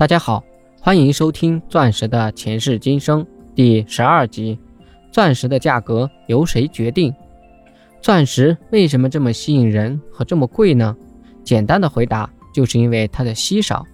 [0.00, 0.42] 大家好，
[0.80, 3.22] 欢迎收听《钻石的前世今生》
[3.54, 4.58] 第十二集。
[5.12, 7.14] 钻石的价格由谁决定？
[8.00, 10.96] 钻石为什么这么吸引人和这么贵呢？
[11.44, 13.84] 简单的回答就是因为它的稀少。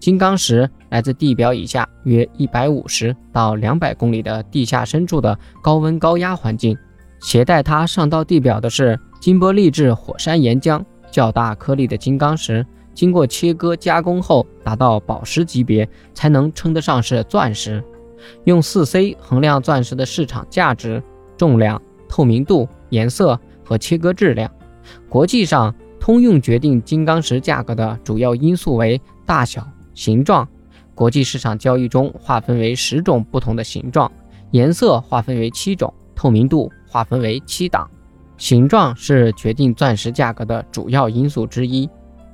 [0.00, 6.74] 金刚石来自地表以下约一百五十到两百公里的地下深处的高温高压环境，
[7.20, 12.66] 携带它上到地表的是金波丽质火山岩浆，较大颗粒的金刚石。
[12.94, 17.82] 经过切割加工后达到宝石级别，才能称得上是钻石。
[18.44, 21.02] 用四 C 衡量钻石的市场价值、
[21.36, 24.50] 重量、透明度、颜色和切割质量。
[25.08, 30.46] 国际上通用决定金刚石价格的主要因素为大小、形状。
[30.94, 34.10] 国际市场交易中划分为十种不同的形状，
[34.50, 37.90] 颜色划分为七种，透明度划分为七档。
[38.36, 41.88] 形状是决定钻石价格的主要因素之一。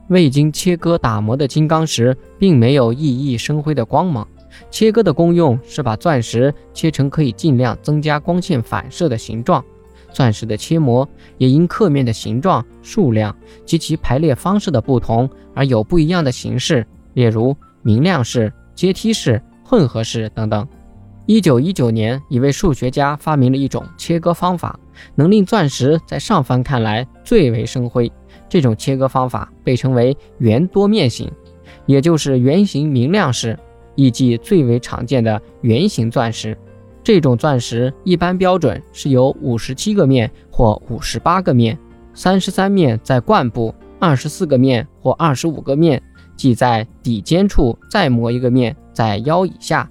[0.09, 4.27] 未经切割打磨的金刚石并没有熠熠生辉的光芒。
[4.71, 9.65] 切割的功用是把钻石切成可以尽量增加光线反射的形状。
[10.11, 11.07] 钻石的切磨
[11.37, 13.35] 也因刻面的形状、数量
[13.67, 20.67] 及其排列方式的不同而有不一样的形式，例如明亮式、阶梯式、混合式等等。
[21.29, 24.81] 一九一九年，一位数学家发明了一种切割方法，
[25.15, 28.11] 能令钻石在上方看来最为生辉。
[28.49, 31.31] 这种切割方法被称为圆多面形，
[31.85, 33.59] 也就是圆形明亮式，
[33.95, 36.57] 亦即最为常见的圆形钻石。
[37.05, 41.79] 这种钻石一般标准是由五十七个面或五十八个面，
[42.15, 46.03] 三十三面在冠部，二十四个面或二十五个面，
[46.39, 49.87] 即在底尖处再磨一个面，在腰以下。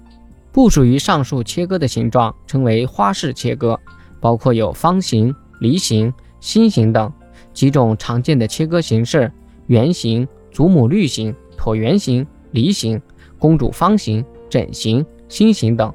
[0.58, 3.78] 不属于上述切割的形状称为花式切割，
[4.18, 7.12] 包括有方形、梨形、心形等。
[7.54, 9.30] 几种常见的切割形式：
[9.68, 13.00] 圆形、祖母绿形、椭圆形、梨形、
[13.38, 15.94] 公主方形、枕形、心形等。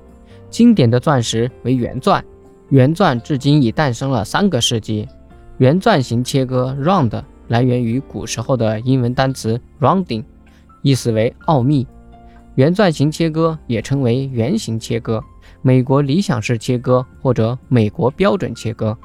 [0.50, 2.24] 经典的钻石为圆钻，
[2.70, 5.06] 圆钻至今已诞生了三个世纪。
[5.58, 10.24] 圆钻形切割 （round） 来源于古时候的英文单词 rounding，
[10.82, 11.86] 意思为奥秘。
[12.56, 15.24] 圆钻形切割也称为圆形切割、
[15.62, 18.98] 美国理想式切割或者美国标准切割。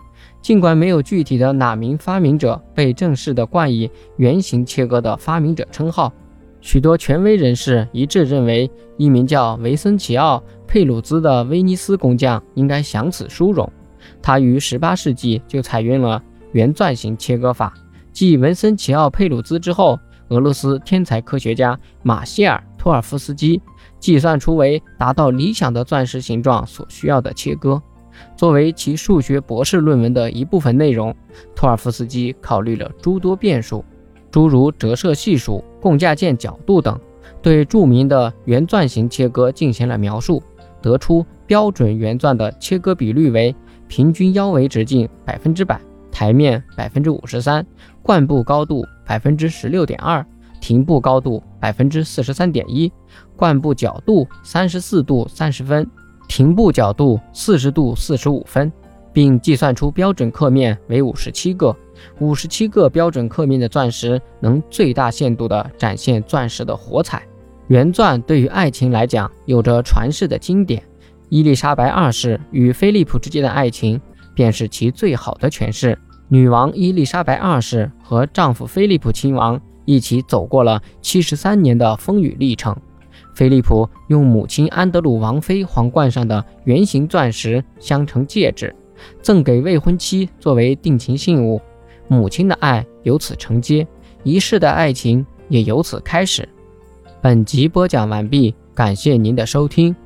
[0.43, 6.13] 尽管没有具体的哪名发明者被正式的冠以圆形切割的发明者称号，
[6.61, 13.71] 许多权威人士一致认为，一名叫维森奇奥·佩鲁兹的威尼斯工匠应该享此殊荣。
[14.21, 16.23] 他于18世纪就采用了
[16.53, 17.73] 圆钻形切割法。
[18.13, 19.99] 继文森奇奥·佩鲁兹之后，
[20.29, 23.61] 俄罗斯天才科学家马歇尔·托尔夫斯基
[23.99, 27.83] 计算出为达到理想的钻石形状所需要的切割。
[28.37, 31.15] 作为其数学博士论文的一部分内容，
[31.55, 33.85] 托尔夫斯基考虑了诸多变数，
[34.31, 36.99] 诸如折射系数、共价键角度等，
[37.43, 40.43] 对著名的圆钻形切割进行了描述，
[40.81, 43.55] 得出标准圆钻的切割比率为：
[43.87, 45.81] 平均腰围直径百分之百，
[46.11, 47.65] 台面百分之五十三，
[48.03, 50.27] 冠部高度百分之十六点二，
[50.61, 52.93] 庭部高度百分之四十三点一，
[53.37, 55.89] 冠部角度三十四度三十分。
[56.29, 58.71] 停步角度四十度四十五分，
[59.15, 61.75] 并计算出标准刻面为五十七个。
[62.21, 67.23] 五十七个标准刻面的钻石能最大限度地展现钻石的火彩。
[67.69, 70.83] 圆钻对于爱情来讲有着传世的经典，
[71.31, 74.01] 伊丽莎白二世与菲利普之间的爱情
[74.35, 75.99] 便是其最好的诠释。
[76.29, 79.59] 女王伊丽莎白二世和丈夫菲利普亲王
[79.89, 82.77] 一起走过了七十三年的风雨历程。
[83.35, 88.77] 菲利普用母亲安德鲁王妃皇冠上的圆形钻石镶成戒指，
[89.23, 91.59] 赠给未婚妻作为定情信物。
[92.07, 93.87] 母亲的爱由此承接，
[94.25, 96.47] 一世的爱情也由此开始。
[97.23, 99.97] 本集播讲完毕，感谢您的收听。